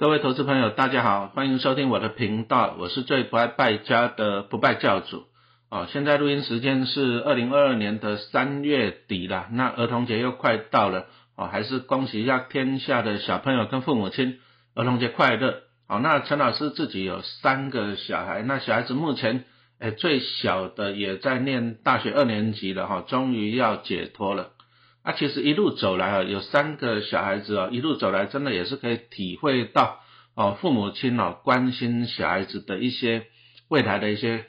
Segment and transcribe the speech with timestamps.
[0.00, 5.24] 各位投资朋友，大家好，欢迎收听我的频道，我是最不爱败家的不败教主。
[5.68, 11.04] 哦，现在录音时间是二零二二年的三月底了，那儿童节又快到了，
[11.36, 14.38] 哦，还是恭喜一下天下的小朋友跟父母亲，
[14.74, 15.56] 儿童节快乐。
[15.86, 19.44] 哦，那陈老师自己有三个小孩，那小孩子目前，
[19.80, 24.52] 哎，最小的也在念大学二年级了，哈，终于要解脱了。
[25.02, 30.00] 啊，其实一路走来啊，有三个小孩子啊，一路走来真的也是可以体会到
[30.34, 33.26] 哦，父母亲哦关心小孩子的一些
[33.68, 34.44] 未来的一些，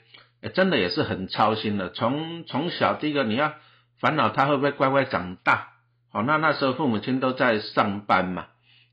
[0.52, 1.88] 真的也是很操心的。
[1.88, 3.54] 从从小第一个你要
[3.98, 5.68] 烦恼他会不会乖乖长大，
[6.12, 8.48] 好，那那时候父母亲都在上班嘛，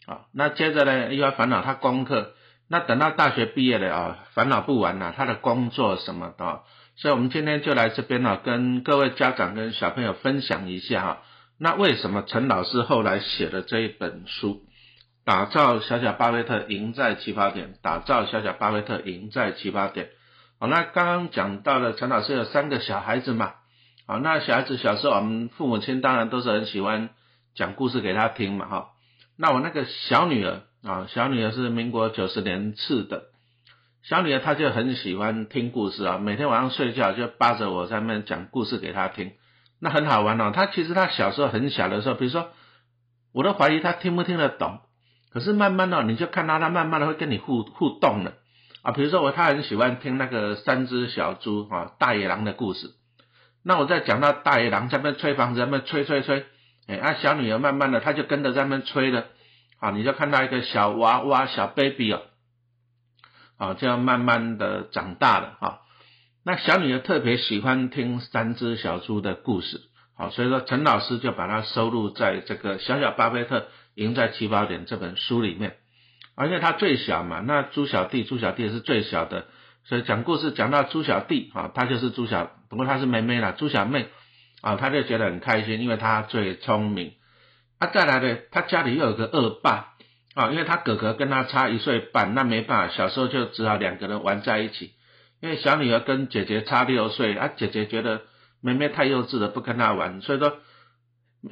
[0.05, 2.36] 啊，那接着呢又要烦恼他功课，
[2.70, 6.62] 那等到大学毕业了啊，烦恼不完了，他的工作什么的，
[6.95, 11.22] 所以我们今天就来这边呢，跟各位家长跟小朋友分享一下哈。
[11.62, 14.62] 那为什么陈老师后来写了这一本书，
[15.26, 20.09] 打造小小巴菲特赢在起跑点，打造小小巴菲特赢在起跑点。
[20.58, 23.56] 好，那刚刚讲到了陈老师有三个小孩子嘛，
[24.08, 27.09] 好，那小孩子小时候我们父母亲当然都是很喜欢
[27.56, 28.88] 讲故事给他听嘛，哈。
[29.38, 33.23] 那我那个小女儿啊，小女儿是民国九十年次的，
[34.02, 39.34] 小女儿她就很喜欢听故事啊，每天晚上睡觉就扒着我在那讲故事给她听。
[39.80, 42.49] 那很好玩哦，他其实他小时候很小的时候，比如说，
[43.33, 44.81] 我都怀疑他听不听得懂，
[45.31, 48.33] 可是慢慢的你就看到他慢慢的会跟你互互动了。
[48.81, 52.91] 啊，比如说我他很喜欢听那个三只小猪啊大野狼的故事，
[53.63, 56.45] 那我在讲到大野狼在那吹房子，在那吹吹吹，
[56.88, 59.25] 哎啊小女儿慢慢的他就跟着在那吹了，
[59.80, 62.22] 啊你就看到一个小娃娃小 baby 哦，
[63.57, 65.80] 啊这样慢慢的长大了啊。
[66.45, 69.82] 那小女儿特别喜欢听三只小猪的故事，
[70.16, 75.76] 好，所以说陈老师就把它收录在这个《小小巴菲特赢在起跑点》这本书里面，
[76.36, 79.48] 而且他最小嘛，那猪小弟，猪小弟是最小的，
[79.84, 84.08] 所以讲故事讲到猪小弟啊，他就是猪小，不过他是妹妹啦，猪小妹
[84.62, 87.13] 啊，他就觉得很开心，因为他最聪明。
[87.80, 89.94] 啊，再来呢，他家里又有个恶霸
[90.36, 94.94] 啊，因为他哥哥跟他差一岁半，那没办法，小时候就只好两个人玩在一起。
[95.41, 98.23] 因为小女儿跟姐姐差六岁，啊，姐姐觉得
[98.61, 100.57] 妹妹太幼稚了，不跟她玩，所以说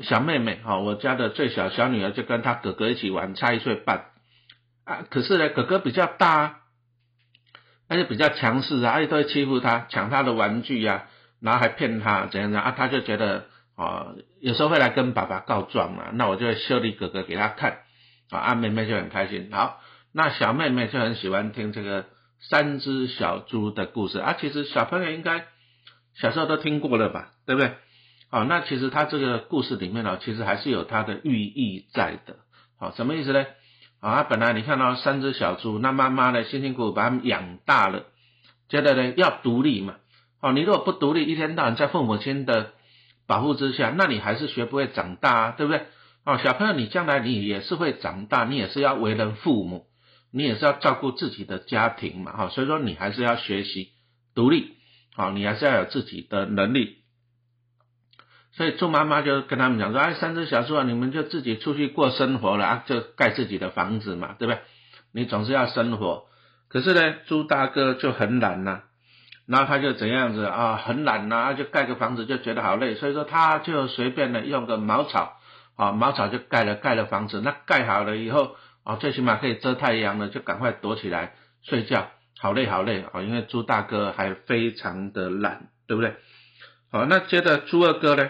[0.01, 4.07] 小妹妹，哈，我家的最小小女儿就跟她哥哥一起玩，差一岁半，
[4.83, 6.63] 啊，可是呢，哥哥比较大，
[7.87, 11.05] 而且比较强势啊，而且都会欺负她，抢她的玩具呀，
[11.39, 13.45] 然后还骗她怎样怎样，啊，她就觉得，
[13.77, 14.07] 啊，
[14.41, 17.83] 有时候会来跟爸爸告状嘛，那我就会修理哥哥给她看，
[18.31, 19.79] 啊，啊，妹妹就很开心，好，
[20.11, 22.05] 那小妹妹就很喜欢听这个。
[22.39, 25.45] 三只小猪的故事啊，其实小朋友应该
[26.15, 27.73] 小时候都听过了吧，对不对？
[28.29, 32.37] 好，那其实他这个故事里面呢，其实还是有它的寓意在的。
[32.77, 33.45] 好，什么意思呢？
[33.99, 38.03] 啊，本来你看到三只小猪，那妈妈呢辛辛苦苦把它们养大了，
[38.69, 39.95] 觉得呢要独立嘛。
[40.39, 42.73] 好，你如果不独立，一天到晚在父母亲的
[43.25, 45.85] 保护之下，那你还是学不会长大啊，对不对？
[46.25, 49.85] 哦，小朋友，你将来你也是会长大，你也是要为人父母。
[50.37, 53.89] 你也是要照顾自己的家庭嘛，哈，所以说你还是要学习
[54.35, 54.75] 独立，
[55.15, 56.97] 好，你还是要有自己的能力。
[58.51, 64.61] 所以猪妈妈就跟他们讲说，哎，三只小猪啊，你们就自己出去过生活了啊，就盖自己的房子嘛，对不对？
[65.11, 66.27] 你总是要生活。
[66.69, 68.81] 可是呢，猪大哥就很懒呐，
[69.47, 75.39] 然后他就怎样子啊，很懒呐，就盖个房子就觉得好累，所以说他就随便的用个茅草，
[75.75, 78.55] 啊，茅草就盖了盖了房子，那盖好了以后。
[78.87, 82.07] 哦，最起码可以遮太阳了，就赶快躲起来睡觉。
[82.39, 86.15] 好累好累啊，因为猪大哥还非常的懒，对不对？
[86.89, 88.29] 好，那接着猪二哥呢？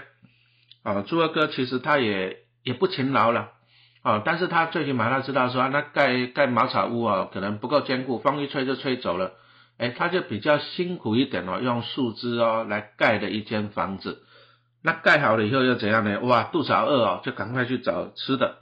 [0.81, 3.51] 啊，猪二哥其实他也也不勤劳了，
[4.01, 9.33] 啊，但是他最起码他知道说，那盖盖茅草屋啊，可能不够坚固，风一吹就吹走了。
[9.77, 14.23] 哎，他就比较辛苦一点哦，用树枝哦来盖的一间房子。
[14.81, 16.19] 那盖好了以后又怎样呢？
[16.21, 18.57] 哇，肚子好饿哦，就赶快去找吃的。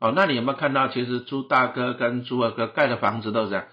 [0.00, 3.66] 哦，那你有没有看到，其实猪大哥跟猪二哥盖的房子都是这样，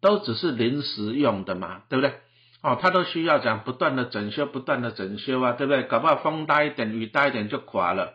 [0.00, 2.14] 都只是临时用的嘛，对不对？
[2.62, 5.82] 哦，他都需要讲不断的整修，不断的整修啊，对不对？
[5.82, 8.12] 搞不好风大一点，雨大一点就垮了。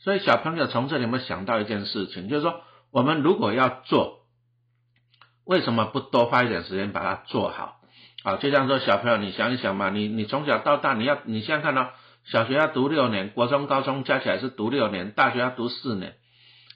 [0.00, 2.60] 所以小朋友从这里有没有想到一件事情，就是说，
[2.92, 4.26] 我们如果要做，
[5.46, 7.80] 为什么不多花一点时间把它做好？
[8.22, 11.92] 啊，就像说小朋友，你想一想嘛，你你从小到大，你要你现在看到
[12.24, 16.17] 小学要读六年，国中、高中加起来是读六年，大学要读四年。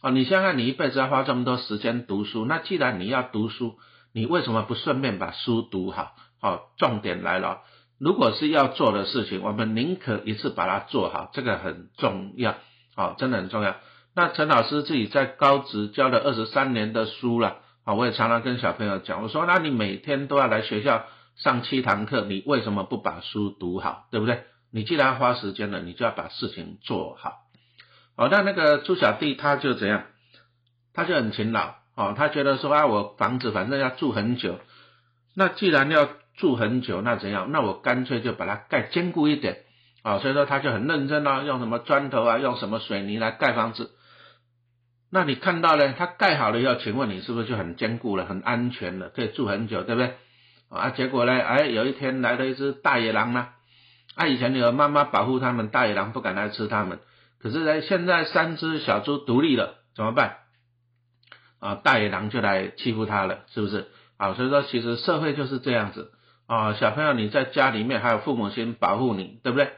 [0.03, 3.79] 哦，你想想，你一辈子要花这么多时间读书，那既然你要读书，
[4.13, 6.17] 你为什么不顺便把书读好？
[6.41, 7.61] 好，重点来了，
[8.01, 12.57] 如果是要做的事情，我们宁可一次把它做好，这个很重要，
[12.97, 13.77] 好，真的很重要。
[14.13, 21.05] 那陈老师自己在高职教了二十三年的书了，啊，我也常常跟小朋友讲，我说那你每天都要来学校
[21.37, 24.43] 上七堂课，你为什么不把书读好，对不对？
[24.73, 27.42] 你既然花时间了，你就要把事情做好。
[28.17, 30.05] 哦，那那个朱小弟他就怎样？
[30.95, 34.59] 他就很勤劳，哦，他觉得说啊，我房子反正要住很久，
[35.35, 37.51] 那既然要住很久，那怎样？
[37.51, 39.59] 那我干脆就把它盖坚固一点，
[40.03, 43.91] 啊，所以说他就很认真啊，用什么砖头啊，用什么水泥来盖房子。
[45.11, 45.95] 那你看到呢？
[45.97, 50.15] 他盖好了以后，请问你是不是就很坚固了、很安全了，可以住很久，对不对？
[50.71, 51.33] 啊，结果呢？
[51.39, 53.49] 哎，有一天来了一只大野狼呢，
[54.15, 56.99] 啊，以前有妈妈保护他们，大野狼不敢来吃他们。
[57.43, 60.37] 可是呢，现在三只小猪独立了，怎么办？
[61.59, 63.89] 啊，大野狼就来欺负它了，是不是？
[64.17, 66.13] 啊，所以说其实社会就是这样子
[66.47, 66.75] 啊。
[66.75, 69.73] 小朋友你在家里面还有父母亲保护你，对不对？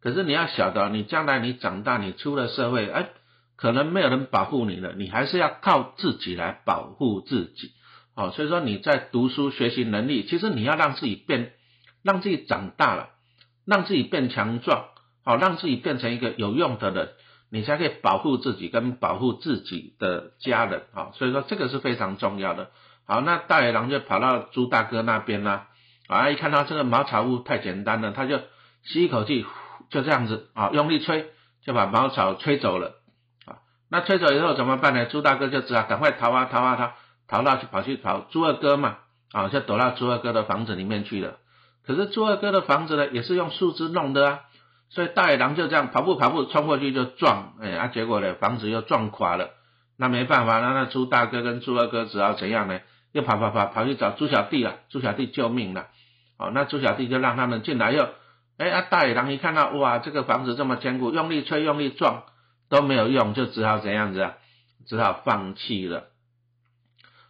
[0.00, 3.10] 可是你要晓得，你将来你长大，你出了社会，哎，
[3.56, 7.72] 可能没有人保护你了，你还是要靠自己来保护自己。
[8.14, 11.52] 哦，所以说你在读书学习能力，其实你要让自己变，
[12.02, 13.10] 让自己长大了，
[13.66, 14.88] 让自己变强壮。
[15.24, 17.08] 好，让自己变成一个有用的人，
[17.50, 20.82] 你才可以保护自己跟保护自己的家人。
[20.92, 22.70] 好，所以说这个是非常重要的。
[23.06, 25.68] 好，那大野狼就跑到猪大哥那边啦。
[26.08, 28.38] 啊，一看到这个茅草屋太简单了，他就
[28.82, 29.46] 吸一口气，
[29.88, 31.30] 就这样子啊，用力吹，
[31.64, 32.96] 就把茅草吹走了。
[33.46, 35.06] 啊，那吹走以后怎么办呢？
[35.06, 36.92] 猪大哥就知道赶快逃啊逃啊逃，
[37.26, 38.98] 逃到去跑去跑猪二哥嘛，
[39.32, 41.38] 啊，就躲到猪二哥的房子里面去了。
[41.86, 44.40] 可是猪二哥的房子呢，也是用树枝弄的啊。
[44.94, 49.50] 所以大野狼就这样跑步跑步冲过去就撞，哎啊，结果呢房子又撞垮了。
[49.98, 52.78] 那没办法，那那猪大哥跟猪二哥只好怎样呢？
[53.10, 55.88] 又跑跑跑跑去找猪小弟了，猪小弟救命了。
[56.38, 58.08] 哦，那猪小弟就让他们进来又，
[58.56, 62.22] 哎啊，大野狼一看到哇，这个房子这么坚固，用力吹用力撞
[62.70, 64.34] 都没有用，就只好怎样子啊？
[64.86, 66.04] 只好放弃了。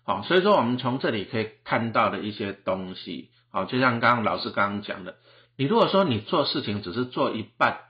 [0.04, 5.16] 好，所以说我们从这里可以看到的一些东西，好，就像刚刚老师刚刚讲的。
[5.56, 7.80] 你如果说你做事情只是做一半，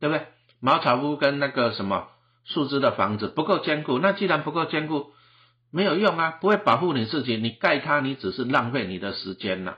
[0.00, 0.26] 对不对？
[0.60, 2.08] 茅草屋跟那个什么
[2.44, 5.12] 树枝的房子不够坚固，那既然不够坚固，
[5.72, 7.36] 没有用啊，不会保护你自己。
[7.36, 9.76] 你盖它，你只是浪费你的时间呐。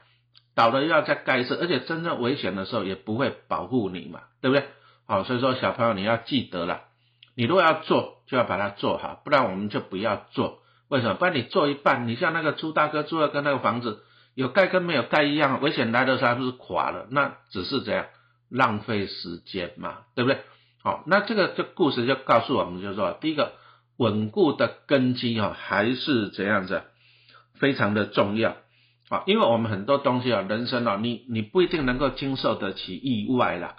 [0.54, 4.66] 倒了又要再盖一次，而且真正危险的时候也不会保护你嘛，对不对？
[5.06, 6.82] 好，所以说小朋友你要记得了，
[7.34, 10.60] 你如果要做，就要把它做好，不然我们就不要做。
[10.88, 11.14] 为什么？
[11.14, 14.02] 不然你做一半，你像那个朱大哥朱二哥那个房子。
[14.34, 17.06] 有盖跟没有盖一样，危险来的时候还不是垮了？
[17.10, 18.06] 那只是这样
[18.48, 20.40] 浪费时间嘛，对不对？
[20.82, 23.52] 好，那这个这故事就告诉我们，就是说，第一个
[23.96, 26.82] 稳固的根基啊，还是怎样子，
[27.54, 28.56] 非常的重要
[29.08, 33.76] 啊，因为我们很多东西啊，人生啊，你你不一定能够经受得起意外啦。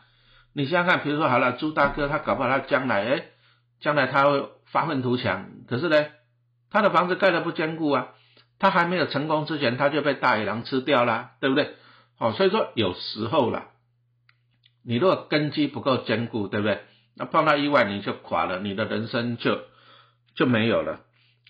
[0.54, 3.26] 你想想看，比如说好了，朱大哥他搞不好他将来哎，
[3.82, 6.06] 将来他会发愤图强，可是呢，
[6.72, 8.08] 他的房子盖的不坚固啊。
[8.58, 11.76] 他还没有成功之前，他就被大野狼吃掉了，对不对？
[12.18, 13.68] 好，所以说有时候啦，
[14.86, 16.82] 你如果根基不够坚固，对不对？
[17.18, 19.60] 那碰到意外你就垮了，你的人生就
[20.36, 21.02] 就没有了。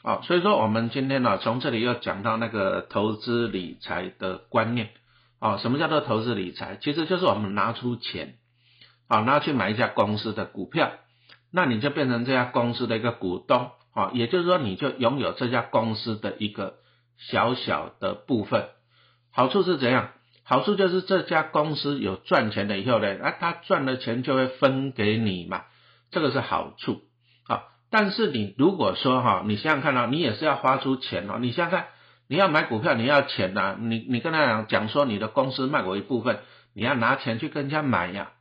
[0.03, 4.89] 哦，所以说我们今天呢，从这里又讲到那个投资理财的观念。
[5.39, 6.77] 哦，什么叫做投资理财？
[6.81, 8.37] 其实就是我们拿出钱，
[9.07, 10.91] 啊，拿去买一家公司的股票，
[11.51, 16.77] 那你就变成这家公司的一个股东，啊，也就是说你就拥有这家公司的一个。
[17.17, 18.69] 小小的部分，
[19.31, 20.11] 好处是怎样？
[20.47, 25.63] 好处就是这家公司有赚钱了以后呢，那他赚了钱就会分给你嘛，
[26.11, 27.01] 这个是好处
[27.47, 27.63] 啊。
[27.89, 31.39] 但是你如果说哈，你想想看啊，你也是要花出钱哦。
[31.41, 31.87] 你想想看，
[32.27, 36.41] 你要买股票，你要钱呐，你你跟他讲讲说你的公司卖我一部分，
[36.75, 38.33] 你要拿钱去跟人家买呀。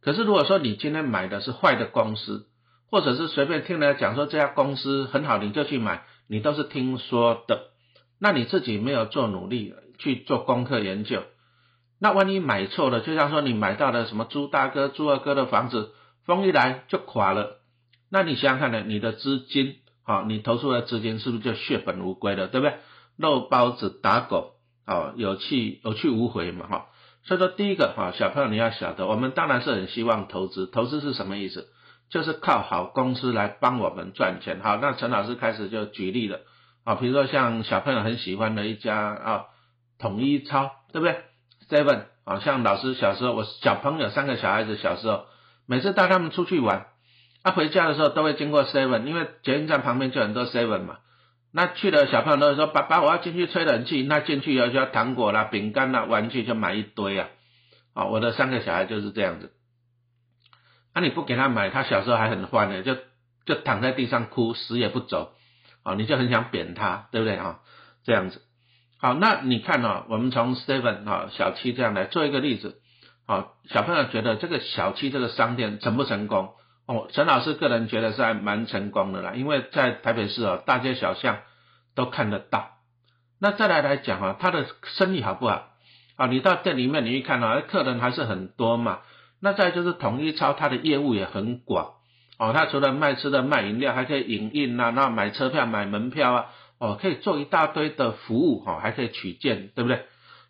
[0.00, 2.48] 可是如果说你今天买的是坏的公司，
[2.90, 7.68] 或者是随便听人家讲说这家公司很好，你就去买，你都是听说的。
[8.20, 11.22] 那你自己没有做努力去做功课研究，
[12.00, 15.92] 那万一买错了，就像说你买到了什么朱大哥、朱二哥的房子，
[16.24, 17.60] 风一来就垮了，
[18.10, 18.84] 那你想想看呢？
[18.86, 22.76] 你的资金，好，你投出的资金是不是就血本无归了，对不对？
[23.16, 24.52] 肉包子打狗，
[24.86, 26.86] 好，有去有去无回嘛，哈。
[27.24, 31.68] 所以说第一个，哈，小朋友你要晓得，我们当然是很希望投资，投资是什么意思？
[32.10, 34.60] 就是靠好公司来帮我们赚钱。
[34.62, 36.40] 好，那陈老师开始就举例了。
[36.88, 39.44] 啊，比如说像小朋友很喜欢的一家啊，
[39.98, 41.20] 统一超，对不对
[41.68, 45.26] ？Seven 啊，像老师小时候，我小朋友三个小孩子小时候，
[45.66, 46.86] 每次带他们出去玩，
[47.42, 50.96] 啊，回家的时候都会经过 Seven，因为捷运站旁边就很多 Seven 嘛。
[51.52, 57.28] 那去的小朋友都会说：“爸爸，我要进去吹冷气。”那进去以后就要糖果啦、饼干啦、玩具就买一堆啊。
[57.92, 59.52] 啊，我的三个小孩就是这样子。
[60.94, 62.96] 那你不给他买，他小时候还很欢的，就
[63.44, 65.34] 就躺在地上哭，死也不走。
[65.88, 67.60] 啊，你就很想扁他，对不对啊？
[68.04, 68.42] 这样子，
[69.00, 70.04] 好，那你看啊？
[70.10, 72.80] 我们从 Seven 啊小七这样来做一个例子，
[73.26, 76.50] 好，小朋友觉得这个小七这个商店成不成功？
[76.86, 81.38] 哦，陈老师个人觉得是还蛮成功的啦，因为在台北市哦，大街小巷
[81.94, 82.70] 都看得到。
[83.40, 85.68] 那再来来讲啊，他的生意好不好？
[86.16, 88.98] 啊，你到店里面你一看啊，客人还是很多嘛。
[89.40, 91.92] 那再就是统一超，它的业务也很广。
[92.38, 96.46] 哦，它除了卖吃的、卖饮料，还可以影印啊，那买车票、买门票啊，
[96.78, 100.04] 哦，可以做一大堆的服务哈，还可以取件，对不对？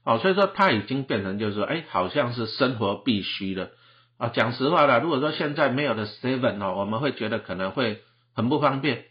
[0.05, 3.71] 哦，所以说它已经变成就是说，哎，好像是生活必须的。
[4.19, 8.03] 啊，讲实话了，如果说现在没有的 seven 哦，我们会觉得可能会
[8.35, 9.05] 很不方便。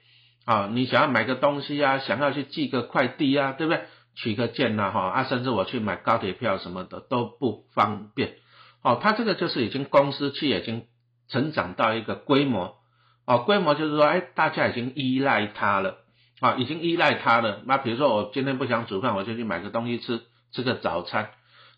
[0.45, 3.83] 啊，你想要买个东西啊，想要去寄个快递啊，对不对？
[4.15, 8.35] 取个件呐，哈啊，甚至我去买高铁票什么的都不方便。
[8.81, 10.85] 哦，它这个就是已经公司去已经
[11.29, 12.77] 成长到一个规模。
[13.25, 15.97] 哦，规模就是说，哎，大家已经依赖它了。
[16.39, 17.61] 啊，已经依赖它了。
[17.65, 21.31] 那比如说我今天不想煮饭，我就去买个东西吃，吃个早餐。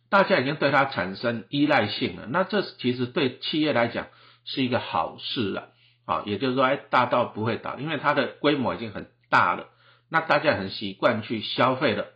[0.10, 4.08] 大家已经对它产生依赖性了，那这其实对企业来讲
[4.44, 5.70] 是一个好事了，
[6.06, 9.68] 啊，也就是说，哎，大到不会倒，因为它的规模已经很大了，
[10.10, 12.08] 那大家很习惯去消费了，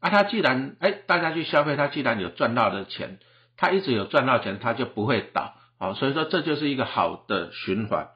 [0.00, 3.20] 啊，它既然，哎，大家去消费，它既然有赚到的钱，
[3.56, 8.08] 它一直有赚到钱，它就不会倒，啊，所以说这就是一个好的循环，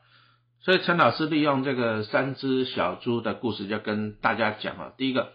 [0.60, 5.32] 所以陈老师利用这个三只小猪的故事，就跟大家讲啊，第一个，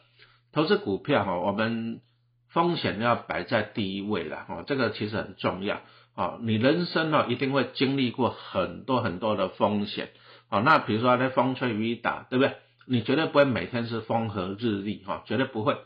[0.53, 2.01] 投资股票哈，我们。
[2.49, 5.81] 风险要摆在第一位了，哦，这个其实很重要，
[6.15, 10.09] 啊，你人生呢一定会经历过很多很多的风险，
[10.49, 12.55] 啊，那比如说那风吹雨打，对不对？
[12.87, 15.77] 你绝对不会每天是风和日丽，哈，绝对不会。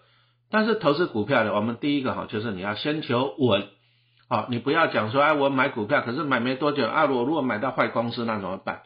[0.51, 3.67] 但是投资股票的，我们第一个哈就是你要先求稳，
[4.31, 8.83] 好，你不要讲说，哎，我买股票，可是买没多久，啊，我如果买到坏公司那怎么办？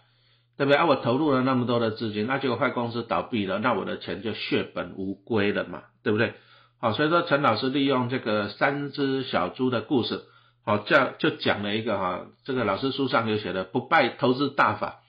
[0.58, 0.76] 对不对？
[0.80, 6.34] 啊，我投入了那么多的资金，那结果坏公司倒闭了，那我的钱就血本无归了嘛，对不对？
[6.82, 10.24] 好，所以说陈老师利用这个三只小猪的故事，
[10.66, 15.02] 好，这就讲了一个哈，这个老师书上有写的不败投资大法，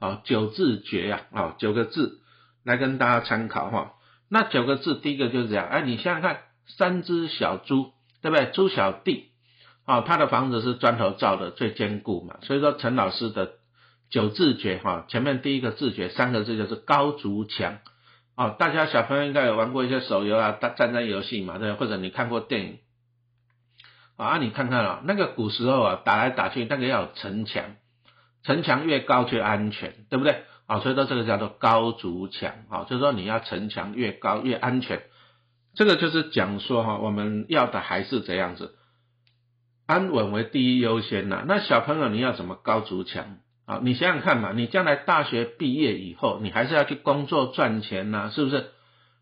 [0.00, 2.18] 啊，九字诀呀，啊，九个字
[2.64, 3.92] 来跟大家参考哈。
[4.28, 8.46] 那九个字，第一个就是这样，哎，你想想看，三只小猪，对不对？
[8.46, 9.28] 猪小弟，
[9.84, 12.36] 啊，他的房子是砖头造的，最坚固嘛。
[12.42, 13.52] 所以说陈老师的
[14.10, 17.78] 九字诀哈，前面第一个字诀三个字就是高筑墙。
[18.36, 22.78] 哦，大家小朋友应该有玩过一些手游啊，战战争游戏嘛，对或者你看过电影
[24.16, 24.38] 啊？
[24.38, 27.76] 你看看啊，那个古时候啊，打来打去，那个要有城墙，
[28.42, 30.42] 城墙越高越安全，对不对？
[30.66, 35.02] 啊，所以说这个叫做高筑墙啊，就是说你要城墙越高越安全。
[35.74, 38.74] 这个就是讲说哈，我们要的还是这样子，
[39.86, 41.44] 安稳为第一优先呐。
[41.46, 43.38] 那小朋友你要怎么高筑墙？
[43.66, 48.66] 啊，你想想看嘛，你将来大学毕业以后，你还是要去工作赚钱呐，是不是？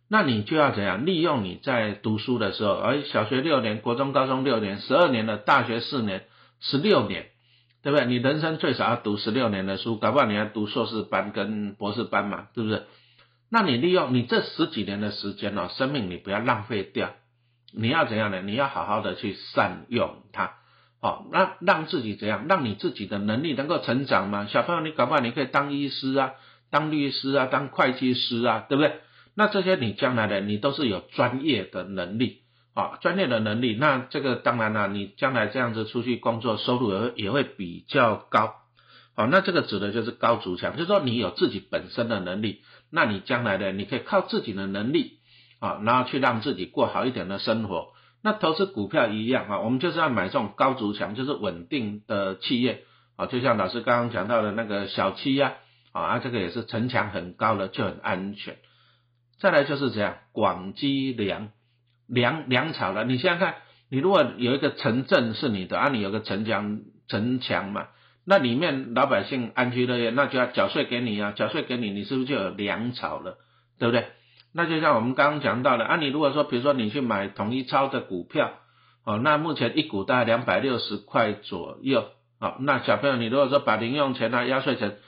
[0.09, 6.25] 那你就要怎样利用你在读书的时候，而小学六年，国中、高中六年，十二年的大学四年，
[6.61, 7.26] 十六年，
[7.83, 8.07] 对不对？
[8.07, 12.83] 你人生最少要读十六年的书，搞不好你要读硕士班跟博士班嘛，是不是？
[13.49, 17.14] 那你利用你这十几年的时间哦，生命你不要浪费掉，
[17.75, 18.43] 你要怎样呢？
[18.43, 20.55] 你要好好的去善用它。
[21.00, 22.47] 好，那让自己怎样？
[22.49, 24.47] 让你自己的能力能够成长吗？
[24.49, 26.33] 小朋友，你搞不好你可以当医师啊，
[26.71, 29.00] 当律师啊，当会计师啊，对不对？
[29.35, 32.43] 那这些你将来的你都是有专业的能力
[32.75, 33.75] 啊，专业的能力。
[33.75, 38.55] 那这个当然了，你将来这样子出去工作，收入也也会比较高。
[39.17, 42.61] 好，那这个指的就是高足强，就是说你有自己本身的能力，
[42.91, 45.19] 那你将来的你可以靠自己的能力
[45.62, 47.92] 啊，然后去让自己过好一点的生活。
[48.21, 52.83] 那投资股票一样啊，我们就是要买这种高筑墙，就是稳定的企业
[53.16, 55.54] 啊，就像老师刚刚讲到的那个小七呀，
[55.92, 58.57] 啊，这个也是城墙很高的，就很安全。
[59.38, 61.50] 再来就是这样，广积粮，
[62.09, 63.04] 粮粮草了。
[63.04, 63.54] 你想想看，
[63.88, 67.87] 你如果有一个城镇是你的，啊，你有个城墙城墙嘛，
[68.26, 73.38] 那里面老百姓安居乐业，那就要缴税给你啊，缴税给你，你是不是就有粮草了，
[73.78, 74.07] 对不对？
[74.55, 78.53] 那就像我们刚刚讲到的啊，你如果说比如说你去买统一超的股票，
[79.05, 82.05] 哦，那目前一股大概两百六十块左右，
[82.39, 84.99] 啊，那小朋友你如果说把零用钱啊、压岁钱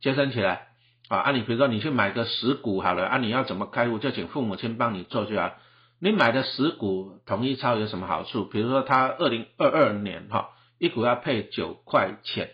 [0.00, 0.68] 节省起来，
[1.08, 5.52] 啊，啊你比如说你去买个十股好了，啊你要怎么开户就请父母亲帮你做就好。
[6.00, 8.44] 你买的十股统一超有什么好处？
[8.44, 12.50] 比如说它二零二二年哈一股要配九块钱，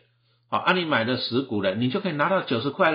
[0.51, 2.91] 好，啊你买的十股的你就可以拿到九十块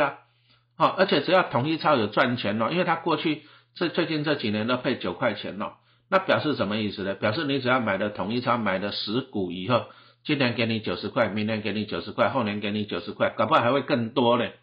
[0.77, 3.43] 好，而且只要统一超有赚钱哦，因为它过去
[3.75, 5.73] 这最近这几年都配九块钱哦，
[6.09, 7.15] 那表示什么意思呢？
[7.15, 9.85] 表示你只要买的统一超买的十股以后，
[10.25, 14.55] 今年给你九十块，明年给你九十块，后年给你九十块，搞不好还会更多嘞。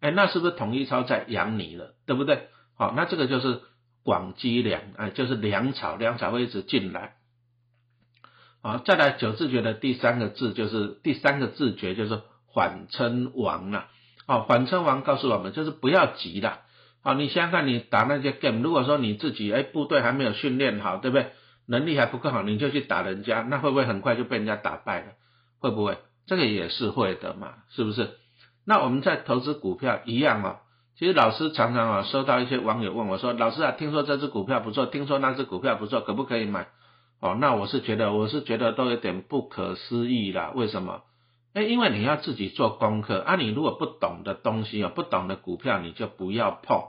[0.00, 2.48] 哎，那是不是统一超在养你了，对不对？
[2.76, 3.62] 好，那这个就是
[4.04, 7.14] 广积粮，哎，就是粮草，粮草会一直进来。
[8.62, 13.88] 好，再来九字诀的第三个字就是第三个字诀就是缓称王了。
[14.28, 16.58] 好，反称王告诉我们就是不要急的。
[17.02, 21.30] 好，你想想看，你打那些 game，如果说你自己哎部队还没有训练好，对不对？
[21.66, 25.06] 能力还不够好，你就去打人家，那会不会很快就被人家打败了？
[25.60, 25.96] 会不会？
[26.26, 28.10] 这个也是会的嘛，是不是？
[28.66, 30.58] 那我们在投资股票一样哦。
[30.98, 36.66] 其实老师常常啊收到一些网友问我说：“老师啊，听说这只股票不错，听说那只股票不错，可不可以买？”
[37.20, 40.52] 哦，那我是觉得，我是觉得都有点不可思议啦。
[40.54, 41.02] 为什么？
[41.54, 43.36] 哎，因为你要自己做功课啊。
[43.36, 46.82] 你如果不懂的东西啊，不懂的股票，你就不要碰。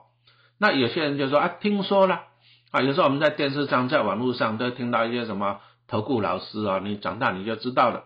[0.60, 2.24] 那有些人就说啊，听说了
[2.72, 2.82] 啊。
[2.82, 8.06] 有时候我们在电视上、在网络上都听到一些什么投顾老师啊，你长大你就知道了。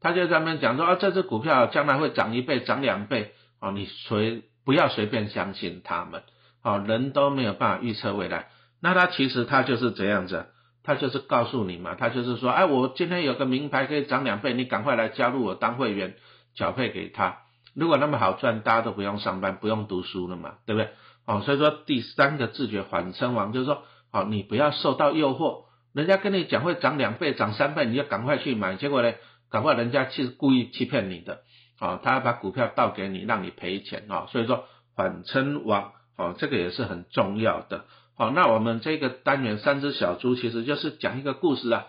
[0.00, 4.44] 他就在那边讲说啊，这只股票将来会涨一倍、涨两倍啊，你随。
[4.62, 6.22] 不要随便相信他们，
[6.62, 8.50] 啊人都没有办法预测未来。
[8.80, 10.46] 那他其实他就是这样子，
[10.82, 16.14] 他就是告诉你嘛，他就是说，哎，我今天有个名牌可以涨两倍，你赶快来加入我当会员，
[16.54, 17.38] 缴费给他。
[17.74, 20.90] 如果那么好赚，大家都不用上班，不用读书了嘛，对不对？
[21.26, 29.12] 哦，所以说第三个自觉缓称王就是说，哦，你不要受到诱惑，人家跟你讲会涨两倍、涨三倍，你就赶快去买，结果呢，
[29.50, 31.42] 赶快人家是故意欺骗你的。
[31.80, 37.84] 哦，他要把股票倒给你，让你赔钱啊，所以说缓称王，哦，这个也是很重要的。
[38.20, 41.86] 好，那我们这个单元三只小猪其实就是讲一个故事啊，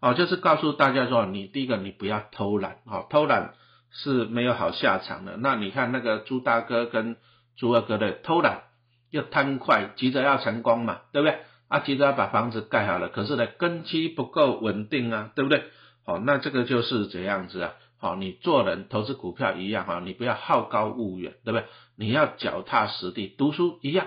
[0.00, 3.52] 哦，就是告诉大家说，你第一个你不要偷懒，哦，偷懒
[3.90, 5.36] 是没有好下场的。
[5.36, 7.18] 那你看那个猪大哥跟
[7.58, 8.62] 猪二哥的偷懒
[9.10, 11.40] 又贪快，急着要成功嘛，对不对？
[11.68, 15.62] 啊，急着要把房子盖好了，可是呢根基不够稳定啊，对不对？
[16.06, 17.74] 好，那这个就是这样子啊。
[17.98, 21.66] 好，你做人投资股票一样哈，你不要好高骛远，对不对？
[21.96, 24.06] 你要脚踏实地，读书一样。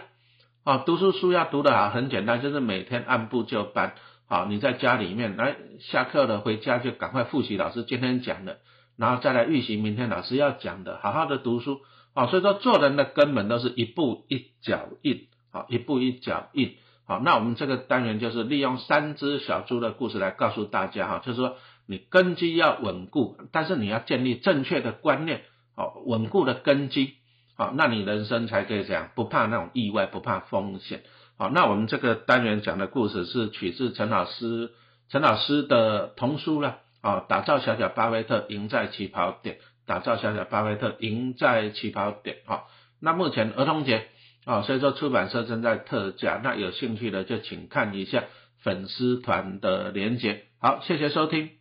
[0.70, 3.96] 啊，读书书要读得好，很简单，就是每天按部就班。
[4.28, 8.60] 好，你在家里面来下课了，回家就赶快复习老师今天讲的，
[8.96, 11.80] 然后再来预习明天老师要讲的，好好的读书。
[12.14, 16.76] 啊，所以说做人的根本都是一步一脚印，好，一步一脚印。
[17.08, 21.58] 好，那我们这个单元就是利用三只小猪的故事来告诉大家哈，就是说。
[21.92, 25.42] 你根基要稳固，但是你要建立正确的观念，
[25.76, 27.16] 好稳固的根基，
[27.60, 31.04] 好，那你人生才可以这样，不怕那种意外，不怕风险，
[31.38, 34.72] 好，那我们这个单元讲的故事是取自陈老师
[35.10, 42.70] 陈老师的童书了，啊，打造小小巴菲特，赢在起跑点，打造小小巴菲特，赢在起跑点，好，
[43.02, 44.08] 那目前儿童节，
[44.46, 48.24] 啊，所以说出版社正在特价，那有兴趣的就请看一下
[48.64, 51.59] 粉丝团的连接，好，谢谢收听。